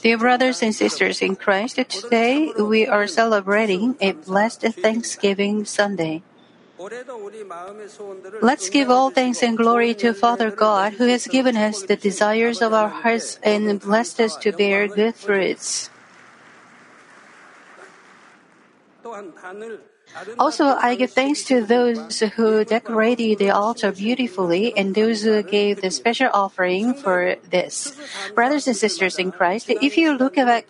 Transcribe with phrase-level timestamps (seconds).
[0.00, 6.22] Dear brothers and sisters in Christ, today we are celebrating a blessed Thanksgiving Sunday.
[8.40, 12.62] Let's give all thanks and glory to Father God, who has given us the desires
[12.62, 15.90] of our hearts and blessed us to bear good fruits.
[20.38, 25.80] Also, I give thanks to those who decorated the altar beautifully and those who gave
[25.80, 27.92] the special offering for this.
[28.34, 30.66] Brothers and sisters in Christ, if you look back,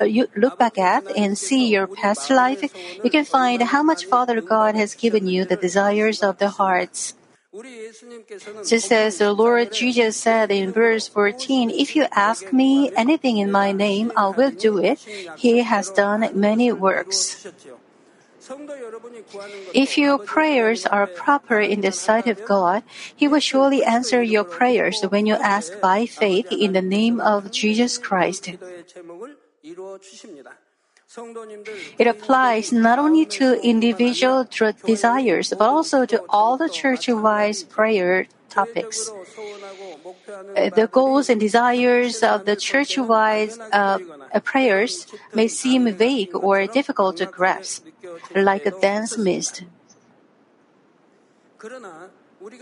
[0.00, 2.62] you look back at and see your past life,
[3.02, 7.14] you can find how much Father God has given you the desires of the hearts.
[8.66, 13.52] Just as the Lord Jesus said in verse 14, If you ask me anything in
[13.52, 14.98] my name, I will do it.
[15.36, 17.46] He has done many works.
[19.74, 22.82] If your prayers are proper in the sight of God,
[23.14, 27.50] He will surely answer your prayers when you ask by faith in the name of
[27.50, 28.50] Jesus Christ.
[31.98, 34.46] It applies not only to individual
[34.84, 39.10] desires, but also to all the church wise prayer topics.
[40.56, 43.98] Uh, the goals and desires of the church wise uh,
[44.32, 47.86] uh, prayers may seem vague or difficult to grasp,
[48.34, 49.62] like a dense mist.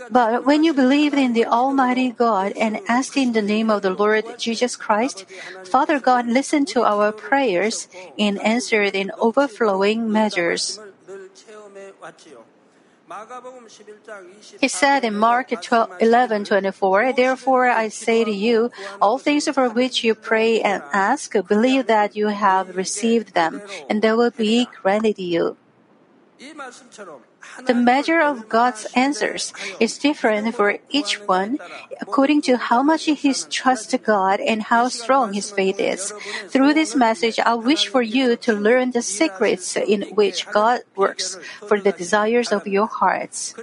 [0.09, 3.89] But when you believe in the Almighty God and ask in the name of the
[3.89, 5.25] Lord Jesus Christ,
[5.65, 10.79] Father God listened to our prayers and answered in overflowing measures.
[14.61, 19.69] He said in Mark 12, 11 24, Therefore I say to you, all things for
[19.69, 24.67] which you pray and ask, believe that you have received them, and they will be
[24.81, 25.57] granted you.
[27.65, 31.59] The measure of God's answers is different for each one
[32.01, 36.13] according to how much he trusts God and how strong his faith is.
[36.49, 41.37] Through this message, I wish for you to learn the secrets in which God works
[41.67, 43.55] for the desires of your hearts.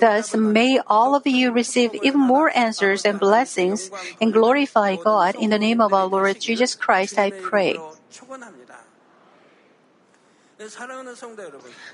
[0.00, 3.90] Thus, may all of you receive even more answers and blessings
[4.20, 7.78] and glorify God in the name of our Lord Jesus Christ, I pray.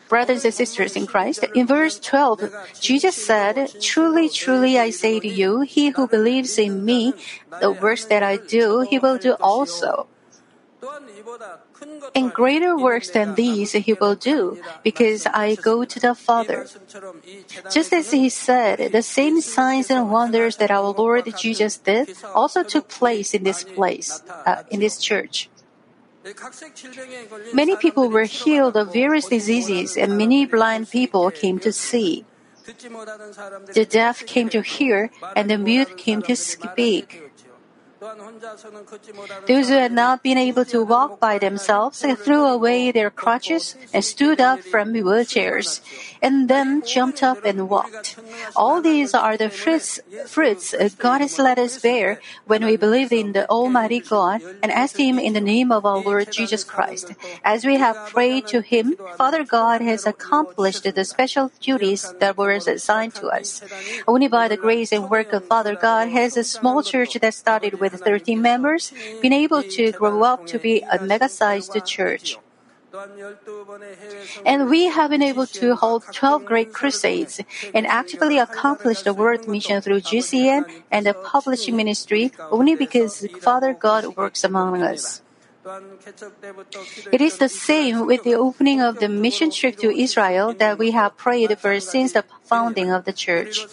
[0.08, 5.28] Brothers and sisters in Christ, in verse 12, Jesus said, Truly, truly, I say to
[5.28, 7.14] you, he who believes in me,
[7.60, 10.08] the works that I do, he will do also.
[12.14, 16.66] And greater works than these he will do, because I go to the Father.
[17.70, 22.62] Just as he said, the same signs and wonders that our Lord Jesus did also
[22.62, 25.48] took place in this place, uh, in this church.
[27.54, 32.24] Many people were healed of various diseases, and many blind people came to see.
[33.72, 37.29] The deaf came to hear, and the mute came to speak.
[39.46, 44.02] Those who had not been able to walk by themselves threw away their crutches and
[44.02, 45.80] stood up from wheelchairs,
[46.22, 48.16] and then jumped up and walked.
[48.56, 53.32] All these are the fruits, fruits God has let us bear when we believe in
[53.32, 57.12] the Almighty God and ask Him in the name of our Lord Jesus Christ.
[57.44, 62.52] As we have prayed to Him, Father God has accomplished the special duties that were
[62.52, 63.62] assigned to us.
[64.08, 67.78] Only by the grace and work of Father God has a small church that started
[67.78, 72.38] with with 13 members, been able to grow up to be a mega-sized church.
[74.44, 77.40] And we have been able to hold 12 great crusades
[77.72, 83.72] and actively accomplish the world mission through GCN and the publishing ministry only because Father
[83.74, 85.22] God works among us.
[87.12, 90.92] It is the same with the opening of the mission trip to Israel that we
[90.92, 93.66] have prayed for since the founding of the church.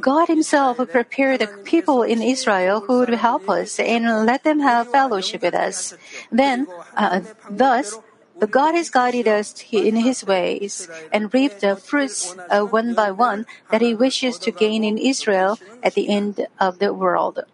[0.00, 4.90] God Himself prepared the people in Israel who would help us and let them have
[4.90, 5.94] fellowship with us.
[6.32, 6.66] Then,
[6.96, 7.98] uh, thus,
[8.38, 13.12] the God has guided us in His ways and reaped the fruits uh, one by
[13.12, 17.44] one that He wishes to gain in Israel at the end of the world.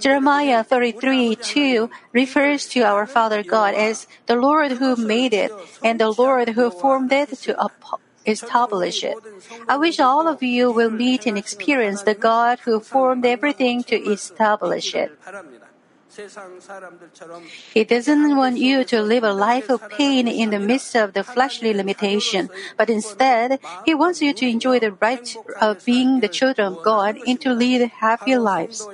[0.00, 5.52] Jeremiah 33 2 refers to our Father God as the Lord who made it
[5.84, 7.56] and the Lord who formed it to
[8.24, 9.16] establish it.
[9.68, 13.96] I wish all of you will meet and experience the God who formed everything to
[13.96, 15.12] establish it.
[17.72, 21.24] He doesn't want you to live a life of pain in the midst of the
[21.24, 26.74] fleshly limitation, but instead, He wants you to enjoy the right of being the children
[26.74, 28.86] of God and to lead happy lives.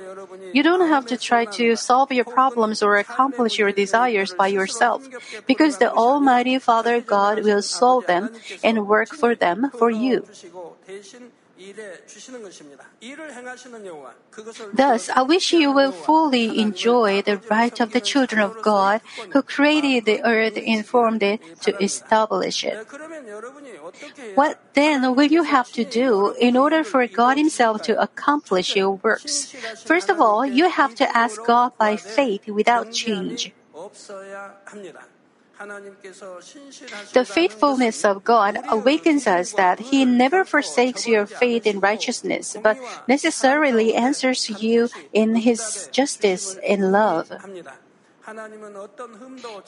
[0.53, 5.09] You don't have to try to solve your problems or accomplish your desires by yourself,
[5.45, 8.29] because the Almighty Father God will solve them
[8.63, 10.25] and work for them for you.
[14.73, 19.01] Thus, I wish you will fully enjoy the right of the children of God
[19.31, 22.87] who created the earth and formed it to establish it.
[24.35, 28.91] What then will you have to do in order for God Himself to accomplish your
[28.91, 29.53] works?
[29.83, 33.51] First of all, you have to ask God by faith without change.
[35.59, 42.77] The faithfulness of God awakens us that He never forsakes your faith in righteousness, but
[43.07, 47.31] necessarily answers you in His justice and love.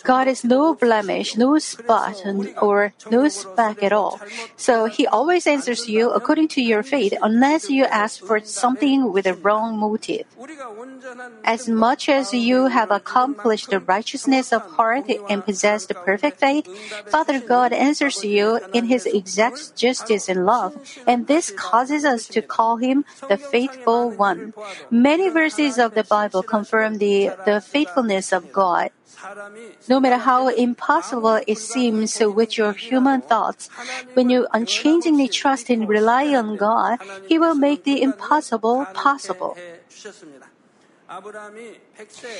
[0.03, 2.15] God is no blemish, no spot,
[2.61, 4.19] or no speck at all.
[4.55, 9.25] So He always answers you according to your faith unless you ask for something with
[9.25, 10.25] a wrong motive.
[11.43, 16.67] As much as you have accomplished the righteousness of heart and possessed the perfect faith,
[17.07, 22.41] Father God answers you in His exact justice and love, and this causes us to
[22.41, 24.53] call Him the faithful one.
[24.89, 28.92] Many verses of the Bible confirm the, the faithfulness of God.
[29.88, 33.69] No matter how impossible it seems with your human thoughts,
[34.13, 39.57] when you unchangingly trust and rely on God, He will make the impossible possible.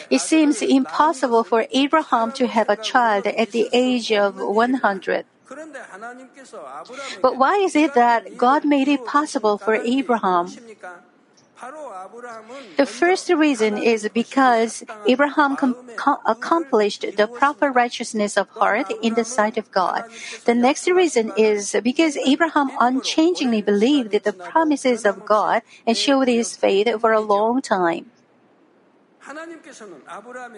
[0.10, 5.26] It seems impossible for Abraham to have a child at the age of 100.
[7.22, 10.48] But why is it that God made it possible for Abraham?
[12.78, 19.14] The first reason is because Abraham com- com- accomplished the proper righteousness of heart in
[19.14, 20.06] the sight of God.
[20.46, 26.58] The next reason is because Abraham unchangingly believed the promises of God and showed his
[26.58, 28.12] faith for a long time.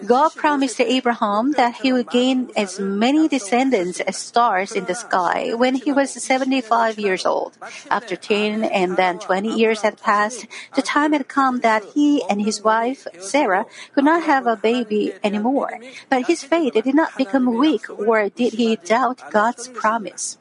[0.06, 5.54] God promised Abraham that he would gain as many descendants as stars in the sky
[5.54, 7.56] when he was 75 years old.
[7.90, 12.42] After 10 and then 20 years had passed, the time had come that he and
[12.42, 15.78] his wife, Sarah, could not have a baby anymore.
[16.08, 20.38] But his faith did not become weak or did he doubt God's promise.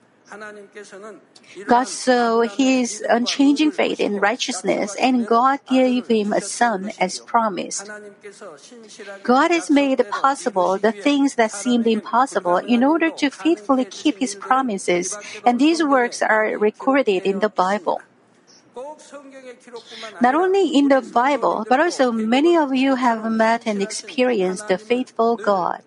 [1.67, 7.89] God saw his unchanging faith in righteousness, and God gave him a son as promised.
[9.23, 14.35] God has made possible the things that seemed impossible in order to faithfully keep his
[14.35, 18.01] promises, and these works are recorded in the Bible.
[20.19, 24.77] Not only in the Bible, but also many of you have met and experienced the
[24.77, 25.83] faithful God.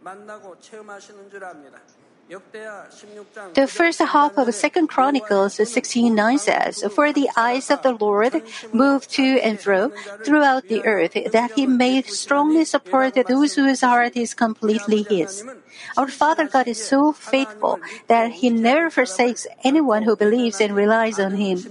[2.28, 8.42] The first half of Second Chronicles 16:9 says, "For the eyes of the Lord
[8.74, 9.94] move to and fro
[10.26, 15.46] throughout the earth, that He may strongly support those whose heart is completely His."
[15.94, 17.78] Our Father God is so faithful
[18.10, 21.62] that He never forsakes anyone who believes and relies on Him.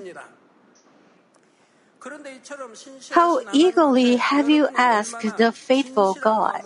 [3.12, 6.64] How eagerly have you asked the faithful God?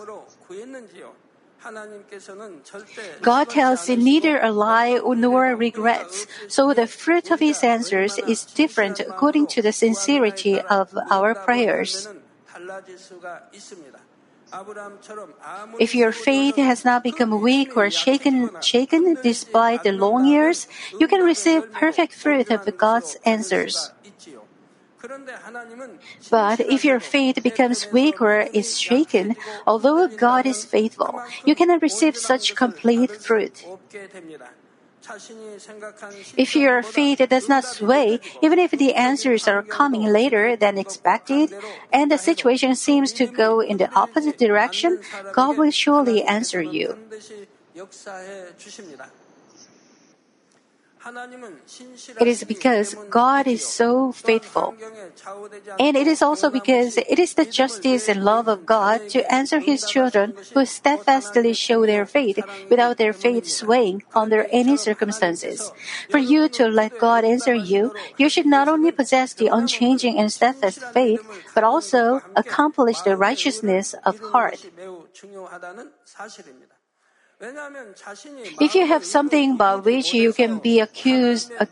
[3.20, 9.00] God tells neither a lie nor regrets, so the fruit of his answers is different
[9.00, 12.08] according to the sincerity of our prayers.
[15.78, 20.66] If your faith has not become weak or shaken, shaken despite the long years,
[20.98, 23.92] you can receive perfect fruit of God's answers.
[26.30, 29.36] But if your faith becomes weak or is shaken,
[29.66, 33.64] although God is faithful, you cannot receive such complete fruit.
[36.36, 41.54] If your faith does not sway, even if the answers are coming later than expected,
[41.92, 45.00] and the situation seems to go in the opposite direction,
[45.32, 46.96] God will surely answer you.
[52.20, 54.74] It is because God is so faithful.
[55.78, 59.60] And it is also because it is the justice and love of God to answer
[59.60, 62.38] His children who steadfastly show their faith
[62.68, 65.72] without their faith swaying under any circumstances.
[66.10, 70.30] For you to let God answer you, you should not only possess the unchanging and
[70.30, 74.66] steadfast faith, but also accomplish the righteousness of heart.
[77.42, 81.64] If you have something by which you can be accused uh,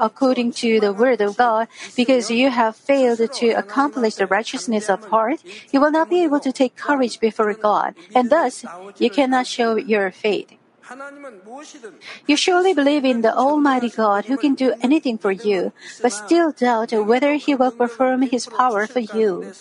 [0.00, 5.04] according to the word of God because you have failed to accomplish the righteousness of
[5.04, 8.64] heart, you will not be able to take courage before God, and thus
[8.98, 10.52] you cannot show your faith.
[12.26, 16.52] You surely believe in the Almighty God who can do anything for you, but still
[16.52, 19.52] doubt whether He will perform His power for you.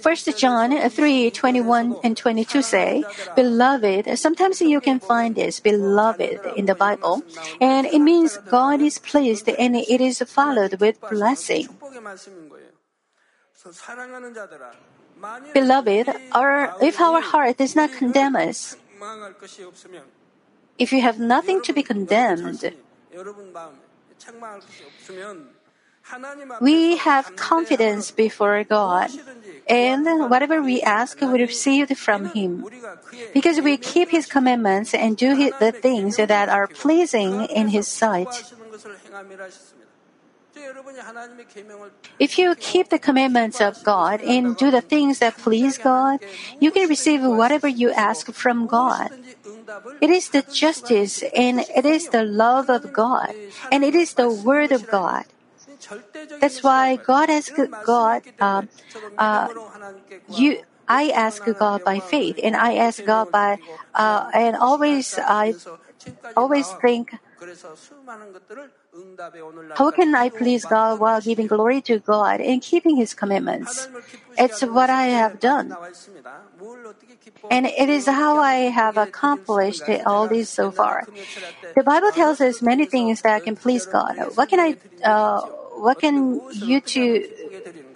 [0.00, 3.04] First John 3, 21 and 22 say,
[3.36, 7.22] Beloved, sometimes you can find this, beloved, in the Bible,
[7.60, 11.68] and it means God is pleased and it is followed with blessing.
[15.52, 18.76] Beloved, our, if our heart does not condemn us,
[20.78, 22.64] if you have nothing to be condemned,
[26.60, 29.10] we have confidence before God,
[29.68, 32.64] and whatever we ask, we receive from Him.
[33.34, 38.52] Because we keep His commandments and do the things that are pleasing in His sight.
[42.18, 46.20] If you keep the commandments of God and do the things that please God,
[46.58, 49.10] you can receive whatever you ask from God.
[50.00, 53.34] It is the justice and it is the love of God,
[53.70, 55.26] and it is the word of God.
[56.40, 58.68] That's why God asks God, um,
[59.18, 59.48] uh, uh,
[60.28, 63.58] you, I ask God by faith, and I ask God by,
[63.94, 65.54] uh, and always I
[66.36, 67.14] always think,
[69.76, 73.88] how can I please God while giving glory to God and keeping His commitments?
[74.36, 75.76] It's what I have done.
[77.50, 81.06] And it is how I have accomplished all this so far.
[81.74, 84.16] The Bible tells us many things that can please God.
[84.34, 85.40] What can I, uh,
[85.80, 87.28] what can you to,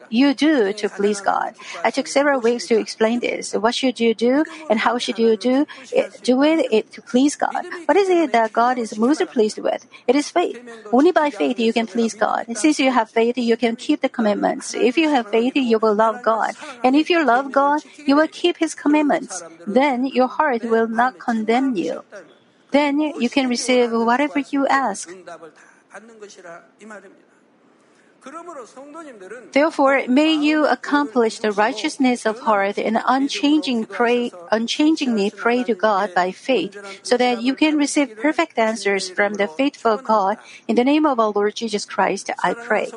[0.08, 1.54] you do to please God?
[1.84, 3.54] I took several weeks to explain this.
[3.54, 7.36] What should you do and how should you do it, do it, it to please
[7.36, 7.64] God?
[7.86, 9.86] What is it that God is most pleased with?
[10.06, 10.58] It is faith.
[10.92, 12.46] Only by faith you can please God.
[12.56, 14.74] Since you have faith, you can keep the commandments.
[14.74, 16.54] If you have faith, you will love God.
[16.84, 19.42] And if you love God, you will keep His commandments.
[19.66, 22.04] Then your heart will not condemn you.
[22.70, 25.08] Then you can receive whatever you ask.
[29.52, 36.14] Therefore, may you accomplish the righteousness of heart and unchanging pray, unchangingly pray to God
[36.14, 40.38] by faith, so that you can receive perfect answers from the faithful God.
[40.68, 42.92] In the name of our Lord Jesus Christ, I pray.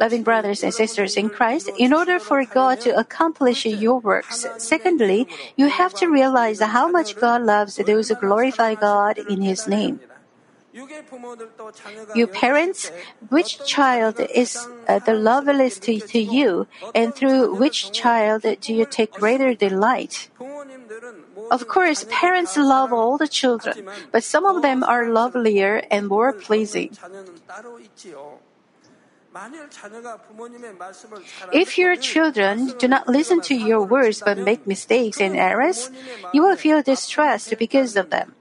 [0.00, 5.28] Loving brothers and sisters in Christ, in order for God to accomplish your works, secondly,
[5.56, 10.00] you have to realize how much God loves those who glorify God in His name.
[12.14, 12.90] You parents,
[13.28, 18.84] which child is uh, the loveliest to, to you, and through which child do you
[18.84, 20.30] take greater delight?
[21.50, 26.32] Of course, parents love all the children, but some of them are lovelier and more
[26.32, 26.90] pleasing.
[31.52, 35.90] If your children do not listen to your words but make mistakes and errors,
[36.32, 38.34] you will feel distressed because of them.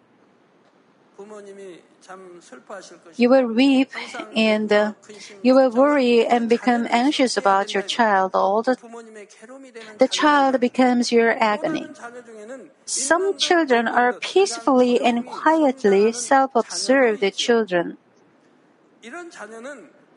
[3.16, 3.92] You will weep
[4.36, 4.94] and uh,
[5.42, 8.78] you will worry and become anxious about your child all the
[9.98, 11.88] the child becomes your agony.
[12.86, 17.98] Some children are peacefully and quietly self-observed children.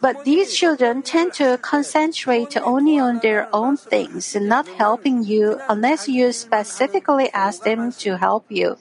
[0.00, 6.06] But these children tend to concentrate only on their own things, not helping you unless
[6.06, 8.76] you specifically ask them to help you.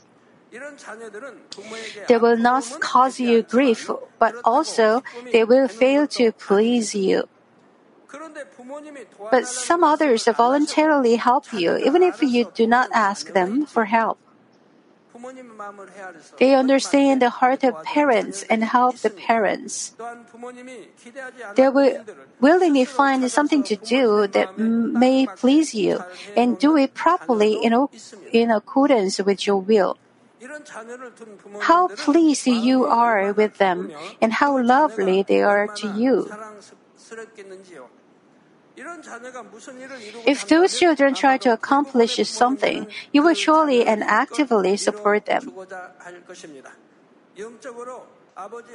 [2.08, 7.28] They will not cause you grief, but also they will fail to please you.
[9.32, 14.18] But some others voluntarily help you, even if you do not ask them for help.
[16.40, 19.96] They understand the heart of parents and help the parents.
[21.56, 22.04] They will
[22.42, 26.04] willingly find something to do that may please you
[26.36, 27.74] and do it properly in,
[28.32, 29.98] in accordance with your will.
[31.62, 36.30] How pleased you are with them and how lovely they are to you.
[40.26, 45.52] If those children try to accomplish something, you will surely and actively support them.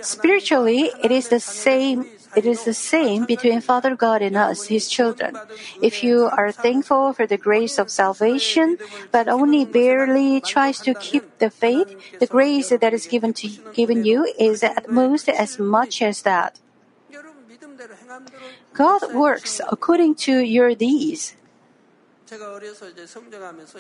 [0.01, 2.07] Spiritually, it is the same.
[2.35, 5.37] It is the same between Father God and us, His children.
[5.83, 8.79] If you are thankful for the grace of salvation,
[9.13, 14.05] but only barely tries to keep the faith, the grace that is given to given
[14.05, 16.59] you is at most as much as that.
[18.73, 21.37] God works according to your deeds.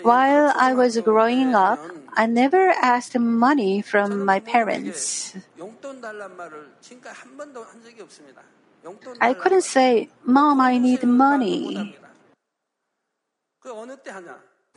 [0.02, 1.78] While I was growing up,
[2.14, 5.36] I never asked money from my parents.
[9.20, 11.96] I couldn't say, Mom, I need money.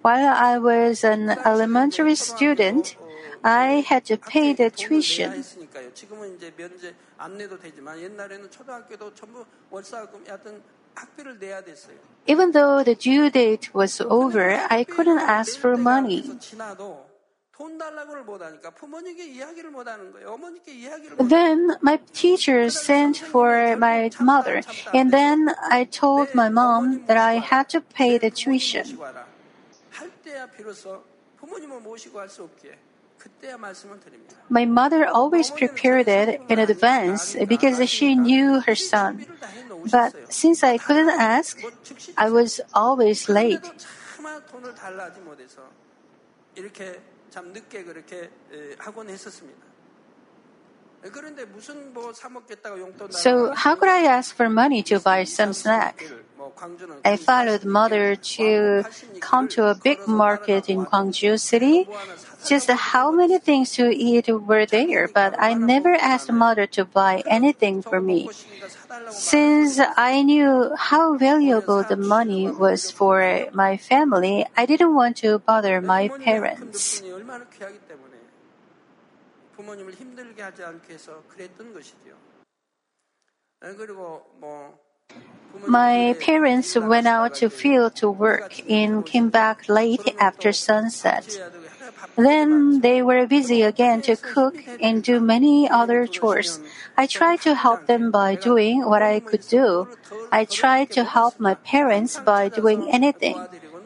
[0.02, 2.98] While I was an elementary student,
[3.44, 5.44] I had to pay the tuition.
[12.26, 16.24] Even though the due date was over, I couldn't ask for money.
[21.20, 27.36] Then my teacher sent for my mother, and then I told my mom that I
[27.36, 28.98] had to pay the tuition.
[33.23, 33.23] 모시고 와라.
[33.23, 34.37] 할 때야 비로소 부모님을 모시고 할 수 없기에 그때야 말씀을 드립니다.
[34.51, 39.19] My mother always prepared it in advance because she knew her son.
[39.19, 40.25] 준비를 다 But 해놓으셨어요.
[40.31, 43.61] since I couldn't ask, 뭐 즉시 I was always late.
[43.61, 43.77] 그런데도
[44.17, 45.63] 차마 돈을 달라지 못해서
[46.57, 47.01] 이렇게
[47.31, 49.61] 참 늦게 그렇게 에, 하곤 했었습니다.
[53.10, 56.06] So, how could I ask for money to buy some snack?
[57.04, 58.84] I followed mother to
[59.20, 61.88] come to a big market in Gwangju city.
[62.46, 67.24] Just how many things to eat were there, but I never asked mother to buy
[67.26, 68.30] anything for me.
[69.10, 75.40] Since I knew how valuable the money was for my family, I didn't want to
[75.40, 77.02] bother my parents.
[79.57, 82.17] 부모님을 힘들게 하지 않게 해서 그랬던 것이죠.
[83.65, 84.79] 에, 그리고 뭐
[85.67, 90.15] My 부모님들의 parents 일을 went out to 나가시다가 field to work and came back late
[90.21, 91.27] after sunset.
[91.29, 96.07] 지어야 되고 해가 바쁘게 Then they were busy again to cook and do many other
[96.07, 96.61] chores.
[96.97, 99.89] I tried to help them by doing what I could do.
[100.31, 103.39] I tried to help my parents by doing anything.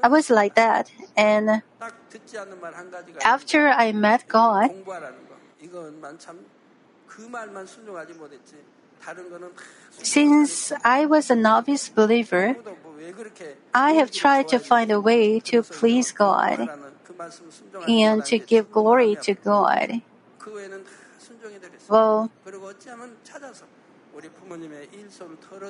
[0.02, 0.90] I was like that.
[1.16, 4.74] And 딱 듣지 않는 말 한 가지가 after I met God,
[9.91, 12.55] since I was a novice believer,
[13.73, 16.69] I have tried to find a way to please God
[17.87, 20.01] and to give glory to God.
[21.89, 22.31] Well,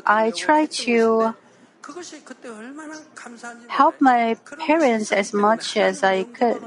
[0.05, 1.33] I try to
[3.67, 6.61] help my parents as much as I could.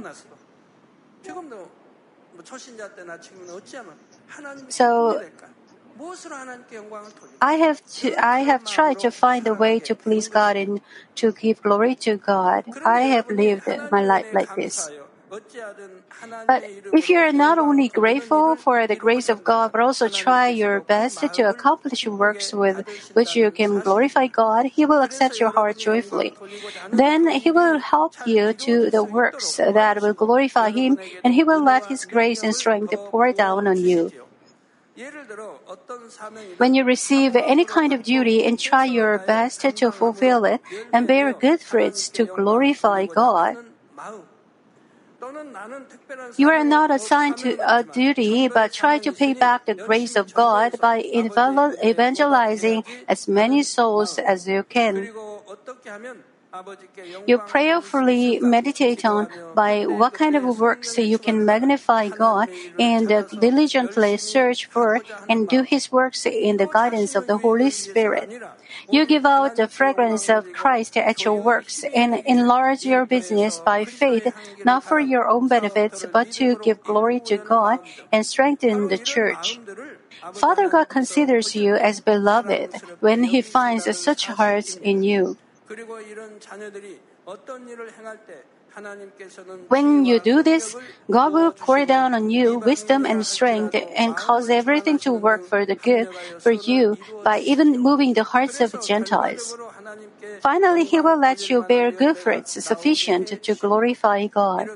[4.68, 5.20] So
[7.40, 10.80] I have to, I have tried to find a way to please God and
[11.16, 12.64] to give glory to God.
[12.84, 14.90] I have lived my life like this.
[16.46, 20.48] But if you are not only grateful for the grace of God, but also try
[20.48, 25.50] your best to accomplish works with which you can glorify God, He will accept your
[25.50, 26.34] heart joyfully.
[26.90, 31.62] Then He will help you to the works that will glorify Him, and He will
[31.62, 34.10] let His grace and strength pour down on you.
[36.58, 40.60] When you receive any kind of duty and try your best to fulfill it
[40.92, 43.56] and bear good fruits to glorify God,
[46.36, 50.32] you are not assigned to a duty, but try to pay back the grace of
[50.34, 55.08] God by evangelizing as many souls as you can.
[57.26, 63.06] You prayerfully meditate on by what kind of works you can magnify God and
[63.38, 68.42] diligently search for and do His works in the guidance of the Holy Spirit.
[68.90, 73.84] You give out the fragrance of Christ at your works and enlarge your business by
[73.84, 74.32] faith,
[74.64, 77.78] not for your own benefits, but to give glory to God
[78.12, 79.60] and strengthen the church.
[80.34, 85.38] Father God considers you as beloved when He finds such hearts in you.
[89.68, 90.76] When you do this,
[91.10, 95.66] God will pour down on you wisdom and strength and cause everything to work for
[95.66, 99.56] the good for you by even moving the hearts of Gentiles.
[100.40, 104.70] Finally, He will let you bear good fruits sufficient to glorify God.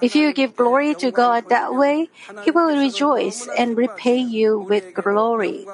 [0.00, 2.10] If you give glory to God that way,
[2.44, 5.66] He will rejoice and repay you with glory.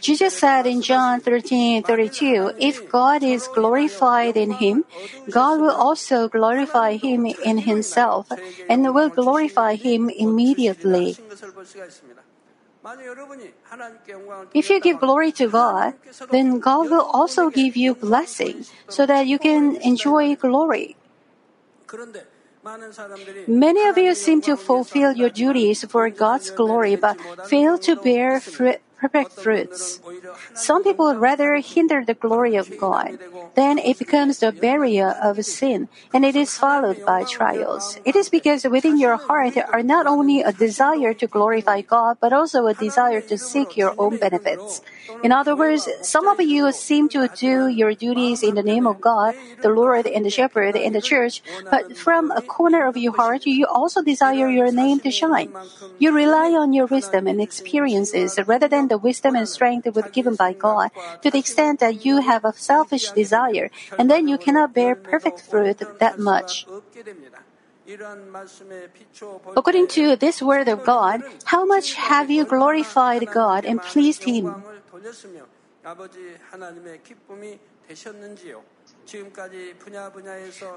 [0.00, 4.84] Jesus said in John 13:32, "If God is glorified in him,
[5.30, 8.30] God will also glorify him in himself
[8.68, 11.18] and will glorify him immediately."
[14.54, 15.94] If you give glory to God,
[16.30, 20.96] then God will also give you blessing so that you can enjoy glory.
[23.46, 27.16] Many of you seem to fulfill your duties for God's glory but
[27.48, 30.00] fail to bear fruit, perfect fruits.
[30.54, 33.18] Some people rather hinder the glory of God.
[33.54, 37.98] Then it becomes the barrier of sin, and it is followed by trials.
[38.04, 42.32] It is because within your heart are not only a desire to glorify God, but
[42.32, 44.82] also a desire to seek your own benefits.
[45.22, 49.00] In other words, some of you seem to do your duties in the name of
[49.00, 53.12] God, the Lord, and the shepherd, and the church, but from a corner of your
[53.12, 55.52] heart, you also desire your name to shine.
[55.98, 60.34] You rely on your wisdom and experiences rather than the wisdom and strength was given
[60.34, 60.90] by God
[61.22, 65.40] to the extent that you have a selfish desire, and then you cannot bear perfect
[65.40, 66.66] fruit that much.
[69.56, 74.62] According to this word of God, how much have you glorified God and pleased Him?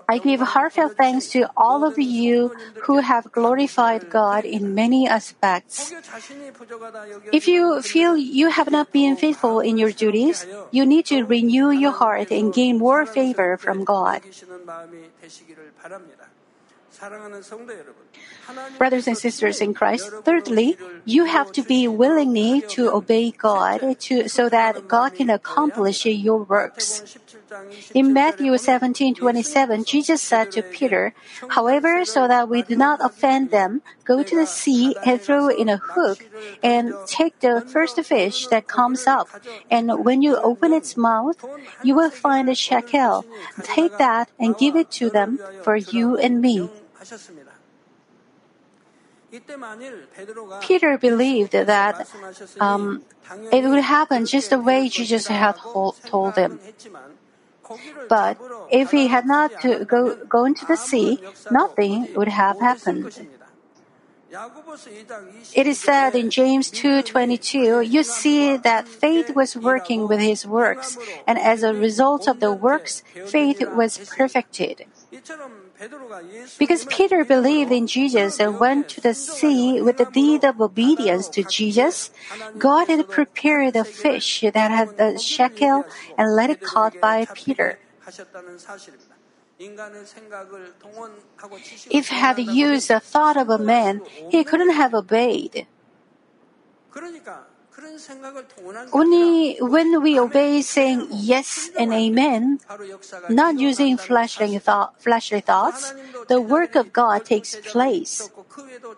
[0.10, 2.52] I give heartfelt thanks to all of you
[2.84, 5.94] who have glorified God in many aspects.
[7.32, 11.70] If you feel you have not been faithful in your duties, you need to renew
[11.70, 14.22] your heart and gain more favor from God.
[18.78, 24.28] Brothers and sisters in Christ, thirdly, you have to be willingly to obey God to,
[24.30, 27.18] so that God can accomplish your works.
[27.94, 31.14] In Matthew 17 27, Jesus said to Peter,
[31.50, 35.70] However, so that we do not offend them, go to the sea and throw in
[35.70, 36.26] a hook
[36.64, 39.28] and take the first fish that comes up.
[39.70, 41.38] And when you open its mouth,
[41.84, 43.26] you will find a shekel.
[43.64, 46.70] Take that and give it to them for you and me.
[50.62, 52.08] Peter believed that
[52.60, 53.04] um,
[53.52, 56.60] it would happen just the way Jesus had told him.
[58.10, 58.38] But
[58.72, 61.20] if he had not to go, gone to the sea,
[61.52, 63.28] nothing would have happened.
[65.54, 70.98] It is said in James 2:22, you see that faith was working with his works,
[71.28, 74.86] and as a result of the works, faith was perfected.
[76.60, 81.28] Because Peter believed in Jesus and went to the sea with the deed of obedience
[81.30, 82.12] to Jesus,
[82.58, 85.86] God had prepared a fish that had the shekel
[86.18, 87.80] and let it caught by Peter.
[91.90, 95.68] If had used the thought of a man, he couldn't have obeyed.
[98.92, 102.60] Only when we obey saying yes and amen,
[103.30, 105.94] not using fleshly, thought, fleshly thoughts,
[106.28, 108.30] the work of God takes place.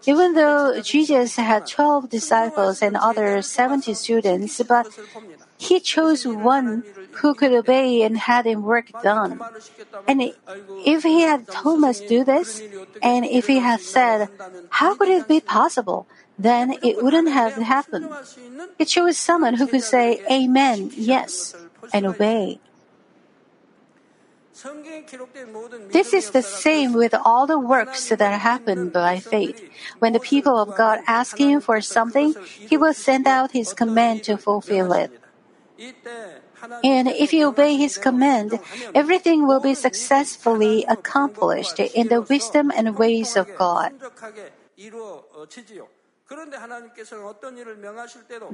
[0.05, 4.87] Even though Jesus had 12 disciples and other 70 students, but
[5.57, 6.83] he chose one
[7.23, 9.39] who could obey and had him work done.
[10.07, 10.33] And
[10.85, 12.61] if he had Thomas do this,
[13.01, 14.29] and if he had said,
[14.69, 16.07] How could it be possible?
[16.37, 18.09] Then it wouldn't have happened.
[18.77, 21.55] It chose someone who could say Amen, yes,
[21.93, 22.59] and obey.
[25.91, 29.61] This is the same with all the works that happen by faith.
[29.99, 34.23] When the people of God ask Him for something, He will send out His command
[34.23, 35.11] to fulfill it.
[36.83, 38.59] And if you obey His command,
[38.93, 43.91] everything will be successfully accomplished in the wisdom and ways of God.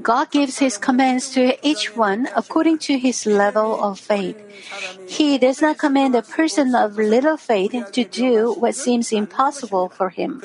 [0.02, 4.36] God gives His commands to each one according to his level of faith.
[5.08, 10.10] He does not command a person of little faith to do what seems impossible for
[10.10, 10.44] him.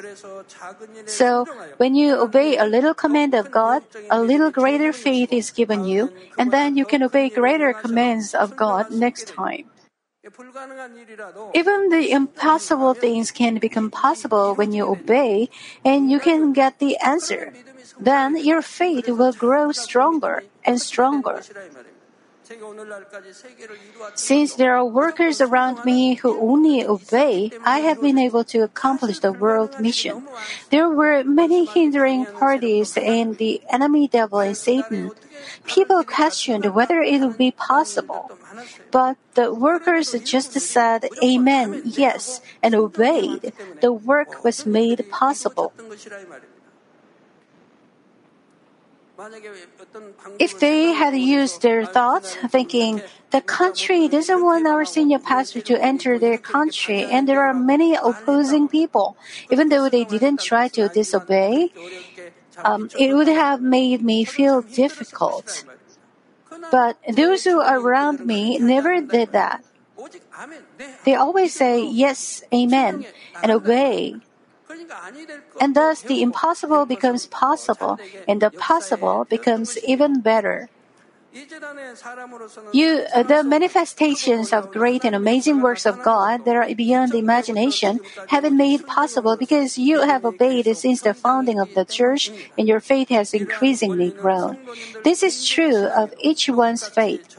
[1.07, 1.47] So,
[1.79, 6.13] when you obey a little command of God, a little greater faith is given you,
[6.39, 9.67] and then you can obey greater commands of God next time.
[11.55, 15.49] Even the impossible things can become possible when you obey
[15.85, 17.53] and you can get the answer.
[17.99, 21.43] Then your faith will grow stronger and stronger.
[24.15, 29.19] Since there are workers around me who only obey, I have been able to accomplish
[29.19, 30.27] the world mission.
[30.71, 35.11] There were many hindering parties and the enemy devil and Satan.
[35.65, 38.31] People questioned whether it would be possible.
[38.91, 43.53] But the workers just said Amen, yes, and obeyed.
[43.81, 45.73] The work was made possible.
[50.39, 53.01] If they had used their thoughts, thinking,
[53.31, 57.95] the country doesn't want our senior pastor to enter their country, and there are many
[57.95, 59.17] opposing people,
[59.51, 61.73] even though they didn't try to disobey,
[62.65, 65.65] um, it would have made me feel difficult.
[66.71, 69.65] But those who are around me never did that.
[71.05, 73.07] They always say yes, amen,
[73.43, 74.17] and obey.
[75.61, 80.69] And thus the impossible becomes possible, and the possible becomes even better.
[82.73, 88.01] You, uh, the manifestations of great and amazing works of God that are beyond imagination
[88.29, 92.67] have been made possible because you have obeyed since the founding of the church and
[92.67, 94.57] your faith has increasingly grown.
[95.05, 97.37] This is true of each one's faith.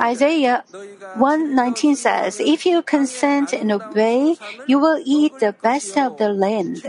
[0.00, 0.64] Isaiah
[1.16, 6.80] 1:19 says, "If you consent and obey, you will eat the best of the land."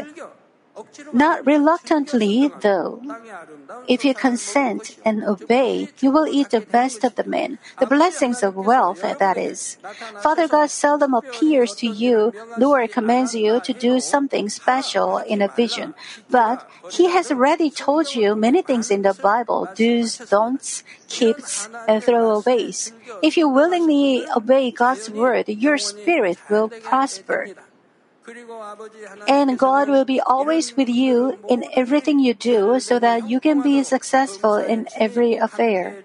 [1.13, 3.01] Not reluctantly, though.
[3.87, 8.43] If you consent and obey, you will eat the best of the men, the blessings
[8.43, 9.77] of wealth, that is.
[10.21, 15.47] Father God seldom appears to you nor commands you to do something special in a
[15.47, 15.93] vision,
[16.29, 22.03] but He has already told you many things in the Bible do's, don'ts, keeps, and
[22.03, 22.93] throwaways.
[23.21, 27.47] If you willingly obey God's word, your spirit will prosper.
[29.27, 33.61] And God will be always with you in everything you do so that you can
[33.61, 36.03] be successful in every affair.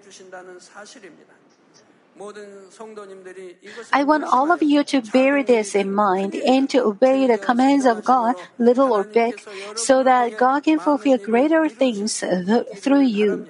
[3.93, 7.85] I want all of you to bear this in mind and to obey the commands
[7.85, 9.39] of God, little or big,
[9.75, 13.47] so that God can fulfill greater things uh, through you.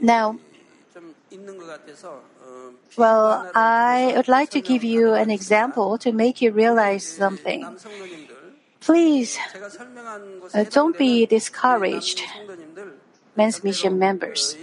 [0.00, 0.38] Now,
[2.96, 7.66] well, I would like to give you an example to make you realize something.
[8.80, 9.38] Please
[10.54, 12.22] uh, don't be discouraged,
[13.36, 14.56] men's mission members.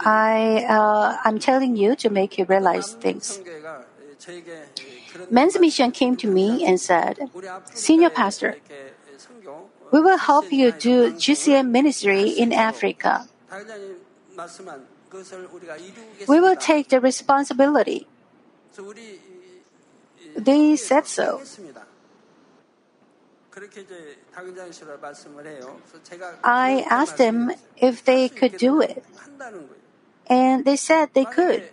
[0.00, 3.40] I, uh, I'm telling you to make you realize things.
[5.30, 7.30] Men's Mission came to me and said,
[7.72, 8.56] Senior Pastor,
[9.90, 13.26] we will help you do GCN ministry in Africa.
[16.28, 18.06] We will take the responsibility.
[20.36, 21.42] They said so.
[26.44, 29.04] I asked them if they could do it.
[30.26, 31.68] And they said they could.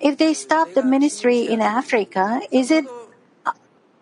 [0.00, 2.84] If they stop the ministry in Africa, is it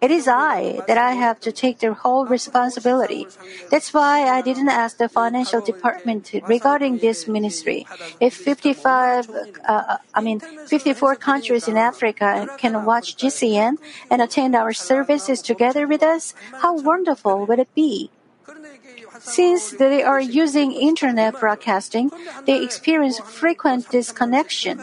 [0.04, 3.26] it is I that I have to take the whole responsibility.
[3.70, 7.86] That's why I didn't ask the financial department regarding this ministry.
[8.20, 9.30] If 55,
[9.66, 13.74] uh, I mean, 54 countries in Africa can watch GCN
[14.10, 18.10] and attend our services together with us, how wonderful would it be?
[19.20, 22.10] Since they are using internet broadcasting,
[22.46, 24.76] they experience frequent disconnection.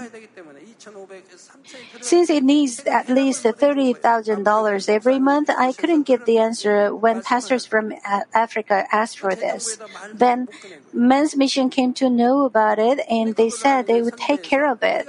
[2.02, 7.65] Since it needs at least $30,000 every month, I couldn't get the answer when pastors
[7.65, 7.94] from
[8.34, 9.78] Africa asked for this.
[10.13, 10.50] Then
[10.94, 14.82] Men's Mission came to know about it and they said they would take care of
[14.82, 15.08] it.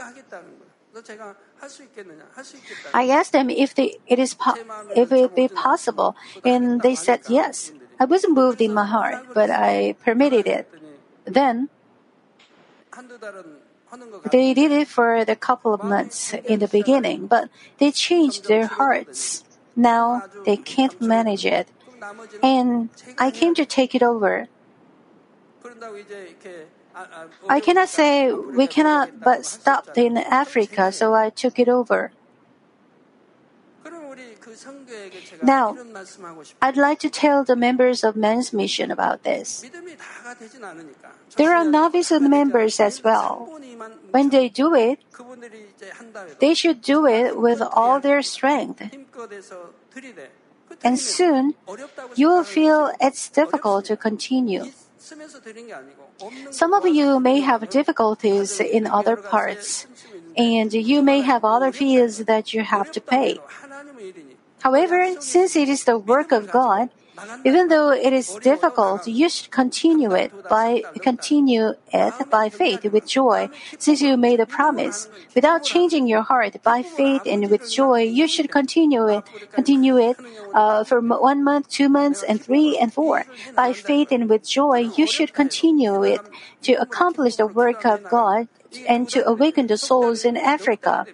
[2.93, 4.59] I asked them if they, it is po-
[4.95, 7.73] if it be possible, and they said yes.
[7.99, 10.69] I wasn't moved in my heart, but I permitted it.
[11.25, 11.71] Then
[14.31, 18.67] they did it for a couple of months in the beginning, but they changed their
[18.67, 19.45] hearts.
[19.77, 21.69] Now they can't manage it.
[22.43, 24.49] And I came to take it over.
[27.49, 32.13] I cannot say we cannot but stop in Africa, so I took it over.
[35.43, 35.77] Now,
[36.61, 39.65] I'd like to tell the members of Men's Mission about this.
[41.37, 43.49] There are novice members as well.
[44.11, 45.01] When they do it,
[46.41, 48.83] they should do it with all their strength.
[50.85, 51.55] And soon,
[52.15, 54.73] you will feel it's difficult to continue.
[56.51, 59.87] Some of you may have difficulties in other parts,
[60.37, 63.39] and you may have other fees that you have to pay.
[64.63, 66.91] However, since it is the work of God,
[67.45, 73.07] even though it is difficult, you should continue it by continue it by faith with
[73.07, 75.09] joy, since you made a promise.
[75.35, 79.25] Without changing your heart, by faith and with joy, you should continue it.
[79.53, 80.17] Continue it
[80.55, 83.25] uh, for one month, two months, and three and four.
[83.55, 86.21] By faith and with joy, you should continue it
[86.63, 88.49] to accomplish the work of God
[88.89, 91.07] and to awaken the souls in Africa.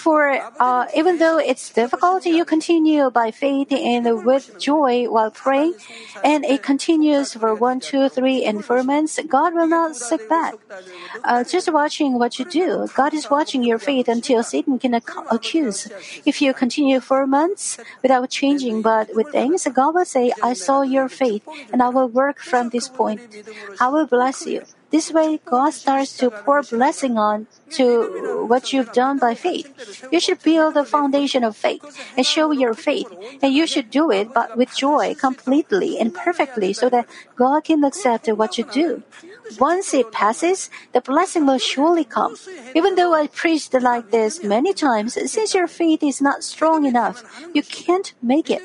[0.00, 5.74] For uh, even though it's difficult, you continue by faith and with joy while praying,
[6.24, 9.20] and it continues for one, two, three, and four months.
[9.28, 10.54] God will not sit back.
[11.22, 15.28] Uh, just watching what you do, God is watching your faith until Satan can ac-
[15.30, 15.90] accuse.
[16.24, 20.80] If you continue four months without changing, but with things, God will say, "I saw
[20.80, 23.20] your faith, and I will work from this point.
[23.78, 28.92] I will bless you." This way, God starts to pour blessing on to what you've
[28.92, 29.68] done by faith.
[30.10, 31.84] You should build the foundation of faith
[32.16, 33.08] and show your faith,
[33.42, 37.06] and you should do it but with joy, completely and perfectly, so that
[37.36, 39.02] God can accept what you do.
[39.58, 42.36] Once it passes, the blessing will surely come.
[42.74, 47.24] Even though I preached like this many times, since your faith is not strong enough,
[47.52, 48.62] you can't make it.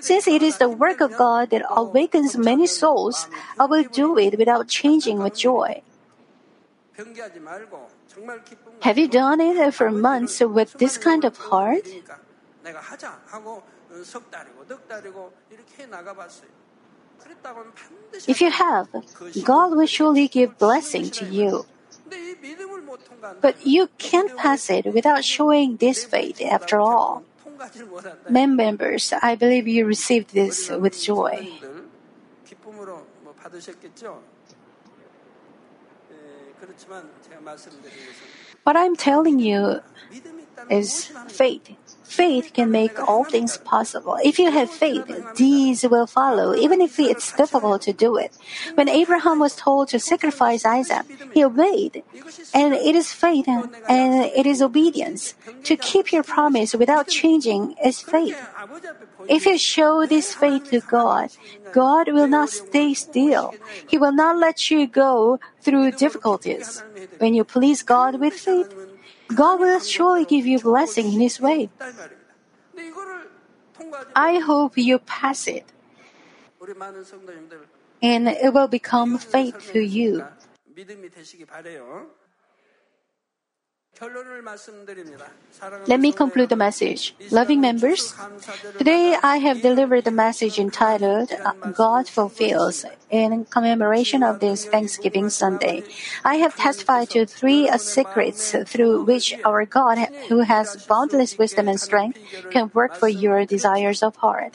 [0.00, 3.26] Since it is the work of God that awakens many souls,
[3.58, 5.82] I will do it without changing with joy.
[8.82, 11.86] Have you done it for months with this kind of heart?
[18.26, 18.88] If you have,
[19.44, 21.66] God will surely give blessing to you.
[23.40, 27.24] But you can't pass it without showing this faith after all.
[28.28, 31.48] Men members, I believe you received this with joy.
[38.64, 39.80] What I'm telling you
[40.70, 41.76] is faith.
[42.08, 44.16] Faith can make all things possible.
[44.24, 45.04] If you have faith,
[45.36, 48.32] deeds will follow, even if it's difficult to do it.
[48.74, 52.02] When Abraham was told to sacrifice Isaac, he obeyed.
[52.54, 55.34] And it is faith and it is obedience.
[55.64, 58.40] To keep your promise without changing is faith.
[59.28, 61.30] If you show this faith to God,
[61.72, 63.54] God will not stay still.
[63.86, 66.82] He will not let you go through difficulties.
[67.18, 68.72] When you please God with faith,
[69.34, 71.70] God will surely give you blessing in His way.
[74.14, 75.64] I hope you pass it.
[78.02, 80.24] And it will become faith to you.
[85.86, 87.14] Let me conclude the message.
[87.30, 88.14] Loving members,
[88.78, 95.30] today I have delivered the message entitled uh, God Fulfills in commemoration of this Thanksgiving
[95.30, 95.82] Sunday.
[96.24, 101.66] I have testified to three uh, secrets through which our God, who has boundless wisdom
[101.66, 102.18] and strength,
[102.50, 104.54] can work for your desires of heart.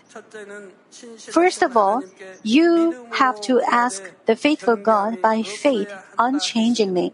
[1.20, 2.04] First of all,
[2.44, 7.14] you have to ask the faithful God by faith unchangingly.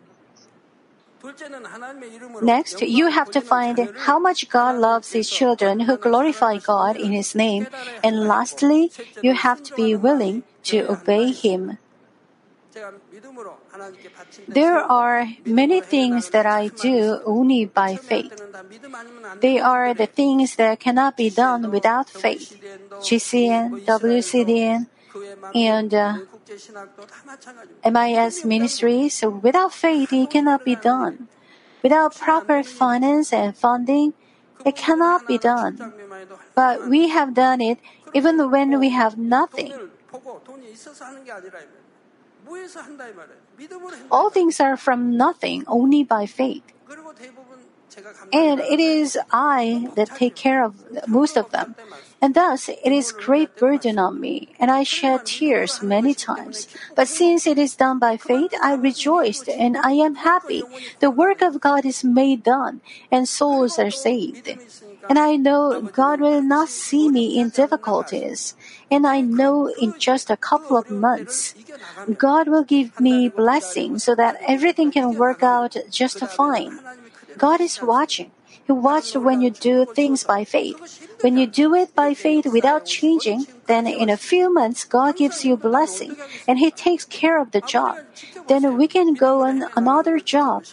[2.42, 7.12] Next, you have to find how much God loves His children who glorify God in
[7.12, 7.68] His name.
[8.04, 11.78] And lastly, you have to be willing to obey Him.
[14.48, 18.32] There are many things that I do only by faith.
[19.42, 22.56] They are the things that cannot be done without faith.
[23.02, 24.88] GCN, WCDN,
[25.56, 26.18] and uh,
[27.86, 31.28] MIS ministries, without faith, it cannot be done.
[31.84, 34.14] Without proper finance and funding,
[34.66, 35.94] it cannot be done.
[36.56, 37.80] But we have done it
[38.14, 39.74] even when we have nothing.
[44.12, 46.64] All things are from nothing, only by faith.
[48.32, 50.76] And it is I that take care of
[51.08, 51.76] most of them.
[52.22, 56.68] And thus it is great burden on me, and I shed tears many times.
[56.96, 60.64] But since it is done by faith, I rejoiced and I am happy.
[61.00, 64.52] The work of God is made done, and souls are saved.
[65.08, 68.54] And I know God will not see me in difficulties.
[68.92, 71.56] And I know in just a couple of months,
[72.18, 76.80] God will give me blessing so that everything can work out just fine.
[77.40, 78.32] God is watching.
[78.68, 80.78] He watched when you do things by faith.
[81.22, 85.44] When you do it by faith without changing, then in a few months God gives
[85.44, 86.16] you blessing
[86.48, 87.98] and He takes care of the job.
[88.48, 90.66] Then we can go on another job.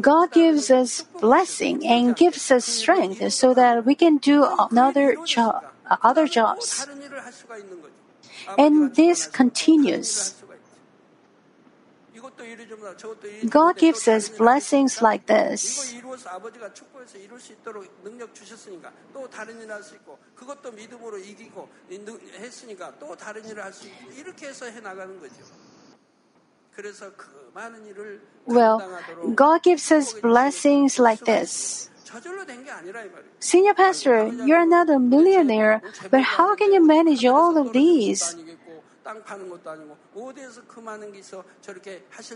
[0.00, 5.64] God gives us blessing and gives us strength so that we can do another job.
[5.88, 6.86] Uh, other jobs.
[8.58, 10.34] And this continues.
[13.48, 15.94] God gives us blessings like this.
[28.46, 28.78] Well,
[29.34, 31.90] God gives us blessings like this.
[33.40, 38.36] Senior pastor, you are not a millionaire, but how can you manage all of these?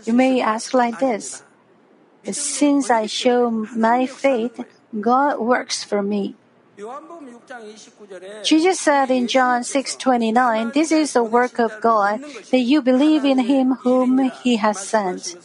[0.05, 1.43] You may ask like this
[2.23, 4.63] Since I show my faith,
[4.99, 6.35] God works for me.
[8.43, 13.39] Jesus said in John 6:29, "This is the work of God that you believe in
[13.45, 15.37] him whom he has sent."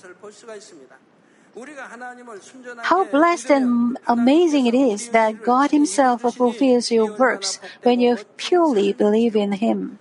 [2.82, 8.92] How blessed and amazing it is that God himself fulfills your works when you purely
[8.92, 9.98] believe in him.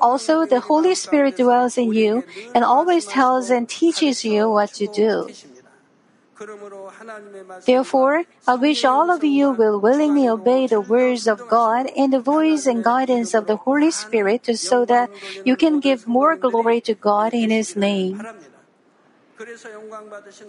[0.00, 4.86] Also, the Holy Spirit dwells in you and always tells and teaches you what to
[4.86, 5.28] do.
[7.66, 12.20] Therefore, I wish all of you will willingly obey the words of God and the
[12.20, 15.10] voice and guidance of the Holy Spirit so that
[15.44, 18.24] you can give more glory to God in His name.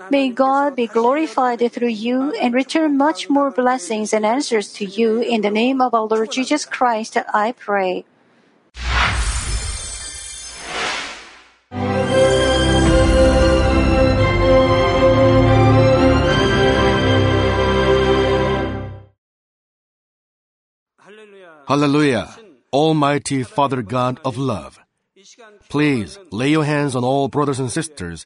[0.09, 5.21] May God be glorified through you and return much more blessings and answers to you
[5.21, 8.03] in the name of our Lord Jesus Christ, I pray.
[21.67, 22.35] Hallelujah.
[22.73, 24.79] Almighty Father God of love.
[25.69, 28.25] Please lay your hands on all brothers and sisters